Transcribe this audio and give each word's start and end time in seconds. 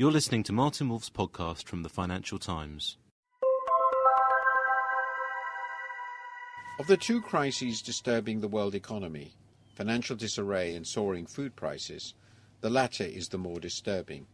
You're 0.00 0.12
listening 0.12 0.44
to 0.44 0.52
Martin 0.52 0.88
Wolf's 0.88 1.10
podcast 1.10 1.64
from 1.64 1.82
the 1.82 1.88
Financial 1.88 2.38
Times. 2.38 2.98
Of 6.78 6.86
the 6.86 6.96
two 6.96 7.20
crises 7.20 7.82
disturbing 7.82 8.40
the 8.40 8.46
world 8.46 8.76
economy, 8.76 9.32
financial 9.74 10.14
disarray 10.14 10.76
and 10.76 10.86
soaring 10.86 11.26
food 11.26 11.56
prices, 11.56 12.14
the 12.60 12.70
latter 12.70 13.02
is 13.02 13.30
the 13.30 13.38
more 13.38 13.58
disturbing. 13.58 14.28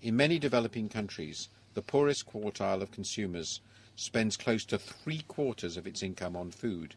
In 0.00 0.14
many 0.14 0.38
developing 0.38 0.88
countries, 0.88 1.48
the 1.74 1.82
poorest 1.82 2.24
quartile 2.30 2.80
of 2.80 2.92
consumers 2.92 3.60
spends 3.96 4.36
close 4.36 4.64
to 4.66 4.78
three 4.78 5.22
quarters 5.26 5.76
of 5.76 5.88
its 5.88 6.04
income 6.04 6.36
on 6.36 6.52
food. 6.52 6.94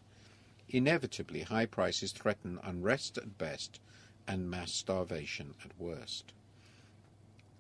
Inevitably, 0.70 1.42
high 1.42 1.66
prices 1.66 2.12
threaten 2.12 2.60
unrest 2.62 3.18
at 3.18 3.40
best 3.40 3.80
and 4.28 4.52
mass 4.52 4.72
starvation 4.72 5.56
at 5.66 5.72
worst. 5.80 6.34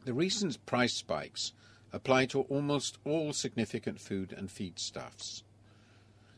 The 0.07 0.13
recent 0.13 0.65
price 0.65 0.93
spikes 0.93 1.51
apply 1.91 2.27
to 2.27 2.43
almost 2.43 2.97
all 3.03 3.33
significant 3.33 3.99
food 3.99 4.31
and 4.31 4.47
feedstuffs. 4.47 5.43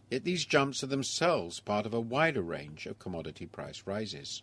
Yet 0.09 0.23
these 0.23 0.43
jumps 0.43 0.83
are 0.83 0.87
themselves 0.87 1.59
part 1.59 1.85
of 1.85 1.93
a 1.93 1.99
wider 1.99 2.41
range 2.41 2.87
of 2.87 2.97
commodity 2.97 3.45
price 3.45 3.83
rises. 3.85 4.41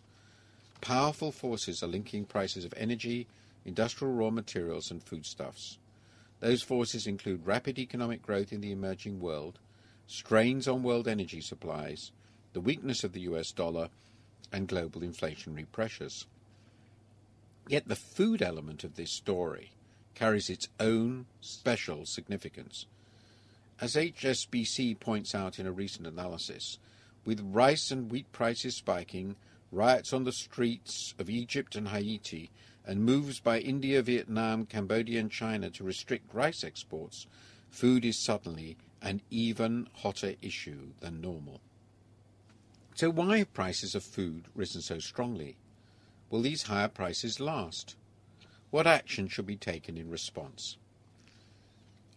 Powerful 0.79 1.33
forces 1.33 1.83
are 1.83 1.87
linking 1.87 2.23
prices 2.23 2.63
of 2.63 2.73
energy, 2.77 3.27
industrial 3.65 4.13
raw 4.13 4.29
materials, 4.29 4.91
and 4.91 5.03
foodstuffs. 5.03 5.77
Those 6.39 6.63
forces 6.63 7.05
include 7.05 7.45
rapid 7.45 7.77
economic 7.77 8.21
growth 8.21 8.53
in 8.53 8.61
the 8.61 8.71
emerging 8.71 9.19
world, 9.19 9.59
strains 10.05 10.69
on 10.69 10.83
world 10.83 11.05
energy 11.05 11.41
supplies, 11.41 12.13
the 12.53 12.61
weakness 12.61 13.03
of 13.03 13.11
the 13.11 13.27
US 13.27 13.51
dollar, 13.51 13.89
and 14.53 14.69
global 14.69 15.01
inflationary 15.01 15.69
pressures. 15.69 16.27
Yet 17.67 17.87
the 17.87 17.95
food 17.95 18.41
element 18.41 18.83
of 18.83 18.95
this 18.95 19.11
story 19.11 19.71
carries 20.15 20.49
its 20.49 20.69
own 20.79 21.25
special 21.41 22.05
significance. 22.05 22.85
As 23.79 23.95
HSBC 23.95 24.99
points 24.99 25.35
out 25.35 25.59
in 25.59 25.67
a 25.67 25.71
recent 25.71 26.07
analysis, 26.07 26.79
with 27.25 27.41
rice 27.41 27.91
and 27.91 28.09
wheat 28.09 28.31
prices 28.31 28.75
spiking, 28.75 29.35
riots 29.71 30.13
on 30.13 30.23
the 30.23 30.31
streets 30.31 31.13
of 31.19 31.29
Egypt 31.29 31.75
and 31.75 31.89
Haiti, 31.89 32.49
and 32.85 33.03
moves 33.03 33.39
by 33.39 33.59
India, 33.59 34.01
Vietnam, 34.01 34.65
Cambodia, 34.65 35.19
and 35.19 35.29
China 35.29 35.69
to 35.69 35.83
restrict 35.83 36.33
rice 36.33 36.63
exports, 36.63 37.27
food 37.69 38.05
is 38.05 38.17
suddenly 38.17 38.77
an 39.01 39.21
even 39.29 39.87
hotter 39.93 40.35
issue 40.41 40.93
than 41.01 41.21
normal. 41.21 41.59
So, 42.95 43.11
why 43.11 43.39
have 43.39 43.53
prices 43.53 43.93
of 43.93 44.03
food 44.03 44.45
risen 44.55 44.81
so 44.81 44.99
strongly? 44.99 45.57
Will 46.29 46.41
these 46.41 46.63
higher 46.63 46.89
prices 46.89 47.39
last? 47.39 47.95
What 48.69 48.85
action 48.85 49.27
should 49.27 49.45
be 49.45 49.55
taken 49.55 49.97
in 49.97 50.09
response? 50.09 50.77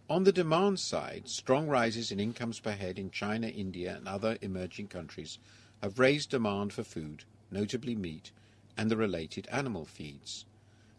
On 0.09 0.25
the 0.25 0.33
demand 0.33 0.81
side, 0.81 1.29
strong 1.29 1.69
rises 1.69 2.11
in 2.11 2.19
incomes 2.19 2.59
per 2.59 2.73
head 2.73 2.99
in 2.99 3.13
China, 3.13 3.47
India, 3.47 3.95
and 3.95 4.09
other 4.09 4.37
emerging 4.43 4.89
countries 4.89 5.39
have 5.81 6.01
raised 6.01 6.31
demand 6.31 6.73
for 6.73 6.83
food, 6.83 7.23
notably 7.53 7.95
meat, 7.95 8.33
and 8.77 8.91
the 8.91 8.97
related 8.97 9.47
animal 9.53 9.85
feeds. 9.85 10.45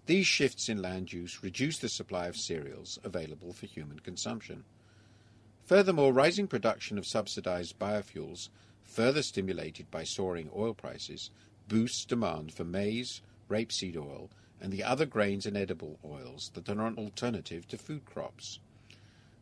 These 0.06 0.28
shifts 0.28 0.70
in 0.70 0.82
land 0.82 1.12
use 1.12 1.44
reduce 1.44 1.80
the 1.80 1.90
supply 1.90 2.28
of 2.28 2.38
cereals 2.38 2.98
available 3.04 3.52
for 3.52 3.66
human 3.66 4.00
consumption. 4.00 4.64
Furthermore, 5.66 6.14
rising 6.14 6.48
production 6.48 6.98
of 6.98 7.06
subsidized 7.06 7.78
biofuels, 7.78 8.48
further 8.84 9.22
stimulated 9.22 9.92
by 9.92 10.06
soaring 10.06 10.50
oil 10.56 10.74
prices, 10.74 11.30
boosts 11.72 12.04
demand 12.04 12.54
for 12.54 12.66
maize, 12.66 13.22
rapeseed 13.50 13.96
oil, 13.96 14.30
and 14.60 14.74
the 14.74 14.84
other 14.84 15.06
grains 15.06 15.46
and 15.46 15.56
edible 15.56 15.98
oils 16.04 16.52
that 16.54 16.68
are 16.68 16.86
an 16.86 16.98
alternative 16.98 17.66
to 17.66 17.78
food 17.78 18.04
crops. 18.04 18.60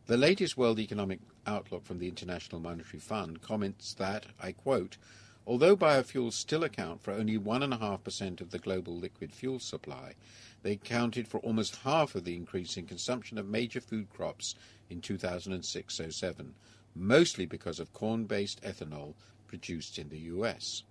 The 0.06 0.16
latest 0.16 0.56
World 0.56 0.78
Economic 0.78 1.18
Outlook 1.44 1.84
from 1.84 1.98
the 1.98 2.06
International 2.06 2.60
Monetary 2.60 3.00
Fund 3.00 3.42
comments 3.42 3.94
that, 3.94 4.26
I 4.40 4.52
quote, 4.52 4.96
although 5.44 5.76
biofuels 5.76 6.34
still 6.34 6.62
account 6.62 7.02
for 7.02 7.10
only 7.12 7.36
1.5% 7.36 8.40
of 8.40 8.52
the 8.52 8.60
global 8.60 8.96
liquid 8.96 9.32
fuel 9.32 9.58
supply, 9.58 10.14
they 10.62 10.74
accounted 10.74 11.26
for 11.26 11.40
almost 11.40 11.82
half 11.82 12.14
of 12.14 12.22
the 12.22 12.36
increase 12.36 12.76
in 12.76 12.86
consumption 12.86 13.38
of 13.38 13.48
major 13.48 13.80
food 13.80 14.08
crops 14.08 14.54
in 14.88 15.00
2006 15.00 16.00
07, 16.10 16.54
mostly 16.94 17.44
because 17.44 17.80
of 17.80 17.92
corn 17.92 18.26
based 18.26 18.62
ethanol 18.62 19.14
produced 19.48 19.98
in 19.98 20.10
the 20.10 20.18
US. 20.18 20.84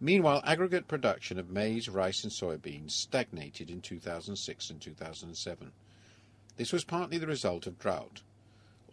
Meanwhile, 0.00 0.42
aggregate 0.44 0.86
production 0.86 1.38
of 1.38 1.50
maize, 1.50 1.88
rice, 1.88 2.22
and 2.22 2.32
soybeans 2.32 2.92
stagnated 2.92 3.68
in 3.68 3.80
2006 3.80 4.70
and 4.70 4.80
2007. 4.80 5.72
This 6.56 6.72
was 6.72 6.84
partly 6.84 7.18
the 7.18 7.26
result 7.26 7.66
of 7.66 7.78
drought. 7.78 8.22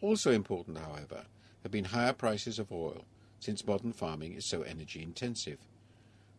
Also 0.02 0.32
important, 0.32 0.80
however, 0.80 1.26
have 1.62 1.72
been 1.72 1.86
higher 1.86 2.14
prices 2.14 2.58
of 2.58 2.72
oil, 2.72 3.06
since 3.40 3.68
modern 3.68 3.94
farming 3.94 4.34
is 4.34 4.46
so 4.46 4.64
energy 4.64 5.04
intensive. 5.04 5.60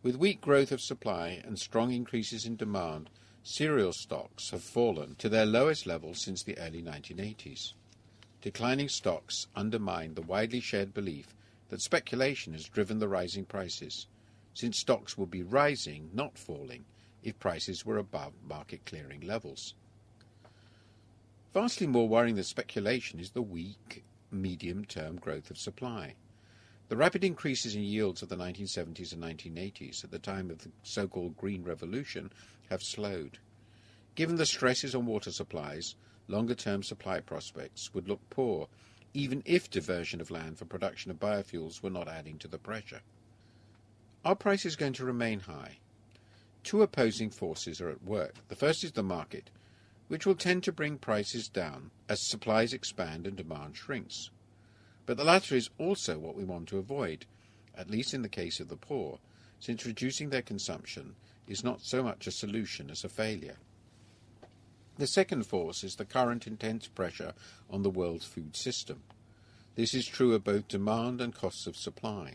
With 0.03 0.17
weak 0.17 0.41
growth 0.41 0.73
of 0.73 0.81
supply 0.81 1.41
and 1.45 1.57
strong 1.57 1.91
increases 1.93 2.45
in 2.45 2.57
demand, 2.57 3.09
cereal 3.43 3.93
stocks 3.93 4.49
have 4.49 4.63
fallen 4.63 5.15
to 5.15 5.29
their 5.29 5.45
lowest 5.45 5.85
level 5.85 6.13
since 6.13 6.43
the 6.43 6.57
early 6.57 6.83
1980s. 6.83 7.73
Declining 8.41 8.89
stocks 8.89 9.47
undermine 9.55 10.13
the 10.13 10.21
widely 10.21 10.59
shared 10.59 10.93
belief 10.93 11.33
that 11.69 11.81
speculation 11.81 12.53
has 12.53 12.67
driven 12.67 12.99
the 12.99 13.07
rising 13.07 13.45
prices, 13.45 14.07
since 14.57 14.79
stocks 14.79 15.15
would 15.15 15.29
be 15.29 15.43
rising, 15.43 16.09
not 16.13 16.35
falling, 16.35 16.83
if 17.21 17.37
prices 17.37 17.85
were 17.85 17.99
above 17.99 18.33
market 18.43 18.83
clearing 18.87 19.21
levels. 19.21 19.75
Vastly 21.53 21.85
more 21.85 22.09
worrying 22.09 22.33
than 22.33 22.43
speculation 22.43 23.19
is 23.19 23.29
the 23.29 23.41
weak, 23.43 24.03
medium 24.31 24.83
term 24.83 25.17
growth 25.17 25.51
of 25.51 25.59
supply. 25.59 26.15
The 26.89 26.97
rapid 26.97 27.23
increases 27.23 27.75
in 27.75 27.83
yields 27.83 28.23
of 28.23 28.29
the 28.29 28.35
1970s 28.35 29.13
and 29.13 29.21
1980s, 29.21 30.03
at 30.03 30.09
the 30.09 30.17
time 30.17 30.49
of 30.49 30.63
the 30.63 30.71
so 30.81 31.07
called 31.07 31.37
Green 31.37 31.63
Revolution, 31.63 32.31
have 32.71 32.81
slowed. 32.81 33.37
Given 34.15 34.37
the 34.37 34.45
stresses 34.47 34.95
on 34.95 35.05
water 35.05 35.31
supplies, 35.31 35.93
longer 36.27 36.55
term 36.55 36.81
supply 36.81 37.19
prospects 37.19 37.93
would 37.93 38.09
look 38.09 38.27
poor, 38.31 38.69
even 39.13 39.43
if 39.45 39.69
diversion 39.69 40.19
of 40.19 40.31
land 40.31 40.57
for 40.57 40.65
production 40.65 41.11
of 41.11 41.19
biofuels 41.19 41.83
were 41.83 41.91
not 41.91 42.07
adding 42.07 42.39
to 42.39 42.47
the 42.47 42.57
pressure. 42.57 43.01
Are 44.27 44.35
prices 44.35 44.75
going 44.75 44.91
to 44.91 45.05
remain 45.05 45.39
high? 45.39 45.77
Two 46.61 46.81
opposing 46.81 47.29
forces 47.29 47.79
are 47.79 47.87
at 47.87 48.03
work. 48.03 48.35
The 48.49 48.57
first 48.57 48.83
is 48.83 48.91
the 48.91 49.01
market, 49.01 49.49
which 50.09 50.25
will 50.25 50.35
tend 50.35 50.65
to 50.65 50.73
bring 50.73 50.97
prices 50.97 51.47
down 51.47 51.91
as 52.09 52.27
supplies 52.27 52.73
expand 52.73 53.25
and 53.25 53.37
demand 53.37 53.77
shrinks. 53.77 54.29
But 55.05 55.15
the 55.15 55.23
latter 55.23 55.55
is 55.55 55.69
also 55.77 56.19
what 56.19 56.35
we 56.35 56.43
want 56.43 56.67
to 56.67 56.77
avoid, 56.77 57.25
at 57.73 57.89
least 57.89 58.13
in 58.13 58.21
the 58.21 58.27
case 58.27 58.59
of 58.59 58.67
the 58.67 58.75
poor, 58.75 59.19
since 59.61 59.85
reducing 59.85 60.29
their 60.29 60.41
consumption 60.41 61.15
is 61.47 61.63
not 61.63 61.79
so 61.79 62.03
much 62.03 62.27
a 62.27 62.31
solution 62.31 62.91
as 62.91 63.05
a 63.05 63.09
failure. 63.09 63.59
The 64.97 65.07
second 65.07 65.45
force 65.45 65.85
is 65.85 65.95
the 65.95 66.03
current 66.03 66.45
intense 66.47 66.89
pressure 66.89 67.31
on 67.69 67.81
the 67.81 67.89
world's 67.89 68.25
food 68.25 68.57
system. 68.57 69.03
This 69.75 69.93
is 69.93 70.05
true 70.05 70.33
of 70.33 70.43
both 70.43 70.67
demand 70.67 71.21
and 71.21 71.33
costs 71.33 71.65
of 71.65 71.77
supply. 71.77 72.33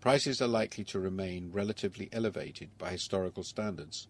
Prices 0.00 0.40
are 0.40 0.48
likely 0.48 0.84
to 0.84 0.98
remain 0.98 1.52
relatively 1.52 2.08
elevated 2.10 2.70
by 2.78 2.90
historical 2.90 3.44
standards, 3.44 4.08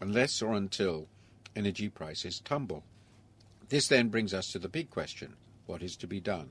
unless 0.00 0.40
or 0.40 0.54
until 0.54 1.08
energy 1.56 1.88
prices 1.88 2.40
tumble. 2.40 2.84
This 3.70 3.88
then 3.88 4.08
brings 4.08 4.32
us 4.32 4.52
to 4.52 4.58
the 4.60 4.68
big 4.68 4.88
question 4.88 5.34
what 5.66 5.82
is 5.82 5.96
to 5.96 6.06
be 6.06 6.20
done? 6.20 6.50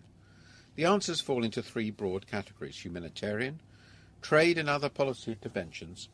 The 0.75 0.85
answers 0.85 1.21
fall 1.21 1.43
into 1.43 1.61
three 1.61 1.89
broad 1.89 2.27
categories 2.27 2.83
humanitarian, 2.83 3.61
trade 4.21 4.57
and 4.57 4.69
other 4.69 4.89
policy 4.89 5.31
interventions, 5.31 6.09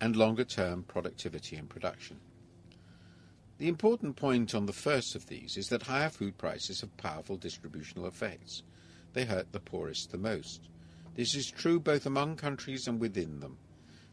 and 0.00 0.16
longer 0.16 0.44
term 0.44 0.82
productivity 0.82 1.56
and 1.56 1.68
production. 1.68 2.18
The 3.58 3.68
important 3.68 4.16
point 4.16 4.54
on 4.54 4.66
the 4.66 4.72
first 4.74 5.14
of 5.14 5.26
these 5.26 5.56
is 5.56 5.68
that 5.68 5.84
higher 5.84 6.10
food 6.10 6.36
prices 6.36 6.82
have 6.82 6.94
powerful 6.98 7.36
distributional 7.36 8.06
effects. 8.06 8.62
They 9.14 9.24
hurt 9.24 9.52
the 9.52 9.60
poorest 9.60 10.10
the 10.12 10.18
most. 10.18 10.68
This 11.16 11.34
is 11.34 11.50
true 11.50 11.80
both 11.80 12.04
among 12.04 12.36
countries 12.36 12.86
and 12.86 13.00
within 13.00 13.40
them. 13.40 13.56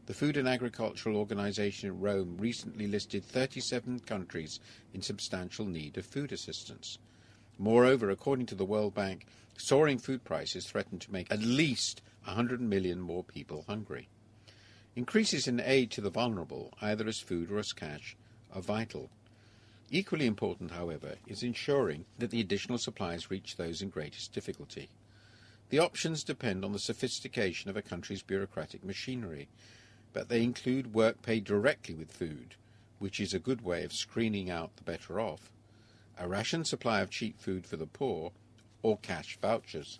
The 0.06 0.14
Food 0.14 0.38
and 0.38 0.48
Agricultural 0.48 1.18
Organization 1.18 1.90
in 1.90 2.00
Rome 2.00 2.38
recently 2.38 2.88
listed 2.88 3.26
37 3.26 4.00
countries 4.00 4.62
in 4.94 5.02
substantial 5.02 5.66
need 5.66 5.98
of 5.98 6.06
food 6.06 6.32
assistance. 6.32 7.00
Moreover, 7.58 8.10
according 8.10 8.46
to 8.46 8.56
the 8.56 8.64
World 8.64 8.94
Bank, 8.94 9.26
soaring 9.58 9.98
food 9.98 10.24
prices 10.24 10.66
threaten 10.66 10.98
to 11.00 11.12
make 11.12 11.30
at 11.30 11.42
least 11.42 12.02
100 12.24 12.62
million 12.62 13.02
more 13.02 13.26
people 13.26 13.66
hungry. 13.68 14.08
Increases 14.96 15.46
in 15.46 15.60
aid 15.60 15.92
to 15.92 16.00
the 16.00 16.10
vulnerable, 16.10 16.74
either 16.80 17.06
as 17.06 17.20
food 17.20 17.52
or 17.52 17.60
as 17.60 17.74
cash, 17.74 18.16
are 18.54 18.62
vital. 18.62 19.10
Equally 19.92 20.26
important, 20.26 20.72
however, 20.72 21.16
is 21.28 21.44
ensuring 21.44 22.06
that 22.20 22.32
the 22.32 22.40
additional 22.40 22.78
supplies 22.78 23.30
reach 23.30 23.58
those 23.58 23.82
in 23.82 23.90
greatest 23.90 24.32
difficulty. 24.32 24.88
The 25.70 25.80
options 25.80 26.24
depend 26.24 26.64
on 26.64 26.72
the 26.72 26.80
sophistication 26.80 27.70
of 27.70 27.78
a 27.78 27.82
country's 27.82 28.22
bureaucratic 28.22 28.84
machinery 28.84 29.48
but 30.14 30.30
they 30.30 30.44
include 30.44 30.94
work 30.94 31.22
paid 31.24 31.44
directly 31.44 31.96
with 31.96 32.12
food, 32.12 32.56
which 33.00 33.20
is 33.20 33.34
a 33.34 33.40
good 33.40 33.62
way 33.62 33.84
of 33.84 33.92
screening 33.92 34.50
out 34.50 34.76
the 34.78 34.84
better 34.84 35.20
off, 35.20 35.52
a 36.18 36.28
ration 36.28 36.64
supply 36.64 37.02
of 37.02 37.10
cheap 37.10 37.40
food 37.40 37.66
for 37.66 37.78
the 37.78 37.88
poor, 37.88 38.32
or 38.84 38.98
cash 39.00 39.38
vouchers. 39.42 40.00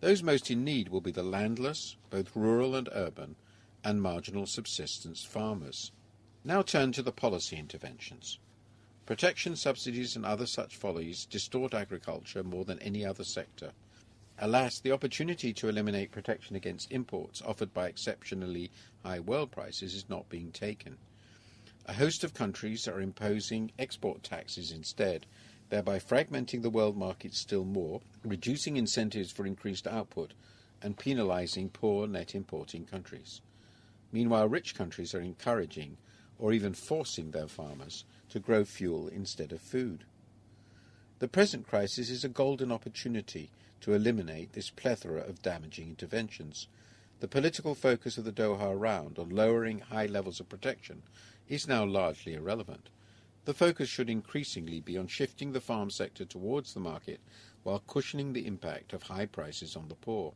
Those 0.00 0.22
most 0.22 0.50
in 0.50 0.62
need 0.62 0.90
will 0.90 1.00
be 1.00 1.10
the 1.10 1.22
landless, 1.22 1.96
both 2.10 2.36
rural 2.36 2.76
and 2.76 2.88
urban, 2.92 3.36
and 3.82 4.02
marginal 4.02 4.46
subsistence 4.46 5.24
farmers. 5.24 5.92
Now 6.44 6.60
turn 6.60 6.92
to 6.92 7.02
the 7.02 7.12
policy 7.12 7.56
interventions. 7.56 8.38
Protection 9.06 9.56
subsidies 9.56 10.16
and 10.16 10.26
other 10.26 10.46
such 10.46 10.76
follies 10.76 11.24
distort 11.24 11.72
agriculture 11.72 12.42
more 12.42 12.64
than 12.64 12.78
any 12.80 13.04
other 13.04 13.24
sector. 13.24 13.72
Alas, 14.38 14.80
the 14.80 14.92
opportunity 14.92 15.54
to 15.54 15.68
eliminate 15.68 16.10
protection 16.10 16.56
against 16.56 16.92
imports 16.92 17.40
offered 17.40 17.72
by 17.72 17.88
exceptionally 17.88 18.70
high 19.02 19.18
world 19.18 19.50
prices 19.50 19.94
is 19.94 20.10
not 20.10 20.28
being 20.28 20.52
taken. 20.52 20.98
A 21.86 21.94
host 21.94 22.22
of 22.22 22.34
countries 22.34 22.86
are 22.86 23.00
imposing 23.00 23.72
export 23.78 24.22
taxes 24.22 24.72
instead, 24.72 25.24
thereby 25.70 25.98
fragmenting 25.98 26.60
the 26.60 26.68
world 26.68 26.98
market 26.98 27.34
still 27.34 27.64
more, 27.64 28.02
reducing 28.24 28.76
incentives 28.76 29.32
for 29.32 29.46
increased 29.46 29.86
output, 29.86 30.34
and 30.82 30.98
penalizing 30.98 31.70
poor 31.70 32.06
net 32.06 32.34
importing 32.34 32.84
countries. 32.84 33.40
Meanwhile, 34.12 34.48
rich 34.48 34.74
countries 34.74 35.14
are 35.14 35.20
encouraging 35.20 35.96
or 36.38 36.52
even 36.52 36.74
forcing 36.74 37.30
their 37.30 37.48
farmers 37.48 38.04
to 38.28 38.38
grow 38.38 38.66
fuel 38.66 39.08
instead 39.08 39.52
of 39.52 39.62
food. 39.62 40.04
The 41.18 41.28
present 41.28 41.66
crisis 41.66 42.10
is 42.10 42.24
a 42.24 42.28
golden 42.28 42.70
opportunity 42.70 43.50
to 43.80 43.94
eliminate 43.94 44.52
this 44.52 44.68
plethora 44.68 45.22
of 45.22 45.40
damaging 45.40 45.88
interventions. 45.88 46.68
The 47.20 47.28
political 47.28 47.74
focus 47.74 48.18
of 48.18 48.24
the 48.24 48.32
Doha 48.32 48.78
round 48.78 49.18
on 49.18 49.30
lowering 49.30 49.78
high 49.78 50.04
levels 50.04 50.40
of 50.40 50.50
protection 50.50 51.02
is 51.48 51.66
now 51.66 51.86
largely 51.86 52.34
irrelevant. 52.34 52.90
The 53.46 53.54
focus 53.54 53.88
should 53.88 54.10
increasingly 54.10 54.80
be 54.80 54.98
on 54.98 55.06
shifting 55.06 55.52
the 55.52 55.60
farm 55.60 55.88
sector 55.90 56.26
towards 56.26 56.74
the 56.74 56.80
market 56.80 57.20
while 57.62 57.78
cushioning 57.78 58.34
the 58.34 58.46
impact 58.46 58.92
of 58.92 59.04
high 59.04 59.26
prices 59.26 59.74
on 59.74 59.88
the 59.88 59.94
poor. 59.94 60.34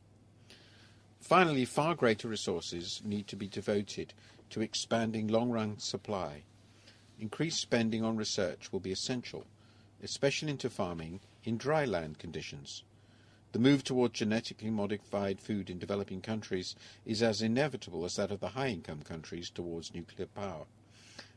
Finally, 1.20 1.66
far 1.66 1.94
greater 1.94 2.28
resources 2.28 3.02
need 3.04 3.26
to 3.26 3.36
be 3.36 3.48
devoted 3.48 4.14
to 4.48 4.62
expanding 4.62 5.28
long 5.28 5.50
run 5.50 5.78
supply. 5.78 6.44
Increased 7.18 7.60
spending 7.60 8.02
on 8.02 8.16
research 8.16 8.72
will 8.72 8.80
be 8.80 8.92
essential, 8.92 9.44
especially 10.02 10.50
into 10.50 10.70
farming 10.70 11.20
in 11.44 11.56
dry 11.56 11.84
land 11.84 12.18
conditions. 12.18 12.84
The 13.52 13.58
move 13.58 13.82
toward 13.82 14.14
genetically 14.14 14.70
modified 14.70 15.40
food 15.40 15.70
in 15.70 15.78
developing 15.78 16.20
countries 16.20 16.76
is 17.04 17.22
as 17.22 17.42
inevitable 17.42 18.04
as 18.04 18.16
that 18.16 18.30
of 18.30 18.40
the 18.40 18.50
high 18.50 18.68
income 18.68 19.02
countries 19.02 19.50
towards 19.50 19.92
nuclear 19.92 20.26
power. 20.26 20.66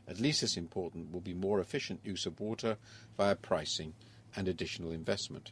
At 0.06 0.20
least 0.20 0.42
as 0.42 0.56
important 0.56 1.10
will 1.10 1.20
be 1.20 1.34
more 1.34 1.60
efficient 1.60 2.00
use 2.04 2.26
of 2.26 2.38
water 2.38 2.76
via 3.16 3.34
pricing 3.34 3.94
and 4.36 4.46
additional 4.46 4.92
investment. 4.92 5.50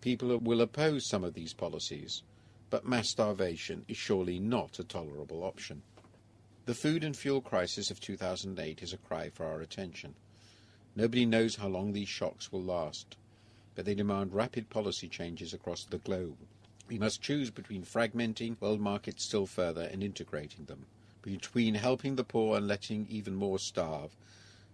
People 0.00 0.38
will 0.38 0.60
oppose 0.62 1.06
some 1.06 1.24
of 1.24 1.34
these 1.34 1.52
policies, 1.52 2.22
but 2.70 2.86
mass 2.86 3.10
starvation 3.10 3.84
is 3.88 3.96
surely 3.96 4.38
not 4.38 4.78
a 4.78 4.84
tolerable 4.84 5.42
option. 5.42 5.82
The 6.66 6.74
food 6.74 7.04
and 7.04 7.16
fuel 7.16 7.40
crisis 7.40 7.90
of 7.90 8.00
2008 8.00 8.82
is 8.82 8.92
a 8.92 8.96
cry 8.96 9.28
for 9.28 9.44
our 9.44 9.60
attention. 9.60 10.14
Nobody 10.96 11.24
knows 11.24 11.56
how 11.56 11.68
long 11.68 11.92
these 11.92 12.08
shocks 12.08 12.50
will 12.50 12.62
last, 12.62 13.16
but 13.74 13.84
they 13.84 13.94
demand 13.94 14.34
rapid 14.34 14.68
policy 14.70 15.08
changes 15.08 15.54
across 15.54 15.84
the 15.84 15.98
globe. 15.98 16.36
We 16.88 16.98
must 16.98 17.22
choose 17.22 17.50
between 17.50 17.84
fragmenting 17.84 18.60
world 18.60 18.80
markets 18.80 19.24
still 19.24 19.46
further 19.46 19.82
and 19.82 20.02
integrating 20.02 20.64
them, 20.64 20.86
between 21.22 21.74
helping 21.74 22.16
the 22.16 22.24
poor 22.24 22.56
and 22.56 22.66
letting 22.66 23.06
even 23.08 23.34
more 23.34 23.58
starve, 23.58 24.16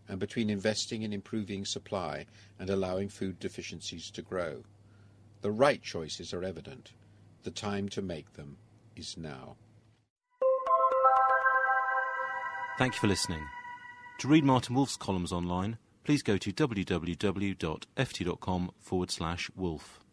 and 0.09 0.19
between 0.19 0.49
investing 0.49 1.03
in 1.03 1.13
improving 1.13 1.65
supply 1.65 2.27
and 2.59 2.71
allowing 2.71 3.09
food 3.09 3.39
deficiencies 3.39 4.11
to 4.11 4.23
grow. 4.23 4.63
The 5.43 5.51
right 5.51 5.83
choices 5.83 6.33
are 6.33 6.43
evident. 6.43 6.93
The 7.43 7.51
time 7.51 7.89
to 7.91 8.03
make 8.03 8.33
them 8.33 8.57
is 8.97 9.17
now. 9.17 9.57
Thank 12.79 12.95
you 12.95 13.01
for 13.01 13.07
listening. 13.07 13.47
To 14.21 14.29
read 14.29 14.45
Martin 14.45 14.75
Wolf's 14.75 14.97
columns 14.97 15.33
online, 15.33 15.79
please 16.07 16.23
go 16.23 16.39
to 16.39 16.53
www.ft.com 16.53 17.61
forward 18.81 19.11
slash 19.11 19.51
wolf. 19.57 20.06